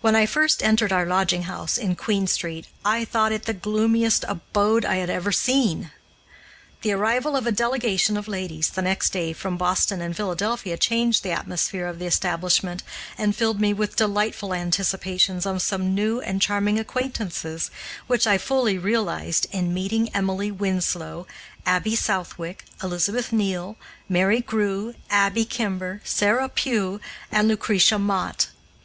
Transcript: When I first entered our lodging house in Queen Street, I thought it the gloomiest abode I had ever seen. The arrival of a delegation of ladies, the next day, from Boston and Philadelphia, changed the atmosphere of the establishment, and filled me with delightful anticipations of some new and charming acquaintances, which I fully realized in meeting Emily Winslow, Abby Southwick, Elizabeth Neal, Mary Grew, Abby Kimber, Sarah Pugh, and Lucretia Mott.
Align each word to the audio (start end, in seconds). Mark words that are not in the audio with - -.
When 0.00 0.16
I 0.16 0.26
first 0.26 0.64
entered 0.64 0.92
our 0.92 1.06
lodging 1.06 1.44
house 1.44 1.78
in 1.78 1.94
Queen 1.94 2.26
Street, 2.26 2.66
I 2.84 3.04
thought 3.04 3.30
it 3.30 3.44
the 3.44 3.52
gloomiest 3.54 4.24
abode 4.26 4.84
I 4.84 4.96
had 4.96 5.08
ever 5.08 5.30
seen. 5.30 5.92
The 6.82 6.90
arrival 6.90 7.36
of 7.36 7.46
a 7.46 7.52
delegation 7.52 8.16
of 8.16 8.26
ladies, 8.26 8.68
the 8.70 8.82
next 8.82 9.10
day, 9.10 9.32
from 9.32 9.56
Boston 9.56 10.00
and 10.00 10.16
Philadelphia, 10.16 10.76
changed 10.76 11.22
the 11.22 11.30
atmosphere 11.30 11.86
of 11.86 12.00
the 12.00 12.06
establishment, 12.06 12.82
and 13.16 13.36
filled 13.36 13.60
me 13.60 13.72
with 13.72 13.94
delightful 13.94 14.52
anticipations 14.52 15.46
of 15.46 15.62
some 15.62 15.94
new 15.94 16.20
and 16.20 16.42
charming 16.42 16.80
acquaintances, 16.80 17.70
which 18.08 18.26
I 18.26 18.38
fully 18.38 18.76
realized 18.76 19.46
in 19.52 19.72
meeting 19.72 20.08
Emily 20.12 20.50
Winslow, 20.50 21.28
Abby 21.64 21.94
Southwick, 21.94 22.64
Elizabeth 22.82 23.30
Neal, 23.32 23.76
Mary 24.08 24.40
Grew, 24.40 24.96
Abby 25.10 25.44
Kimber, 25.44 26.00
Sarah 26.02 26.48
Pugh, 26.48 27.00
and 27.30 27.46
Lucretia 27.46 28.00
Mott. 28.00 28.48